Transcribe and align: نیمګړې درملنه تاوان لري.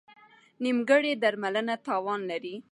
نیمګړې 0.63 1.11
درملنه 1.23 1.75
تاوان 1.85 2.21
لري. 2.31 2.55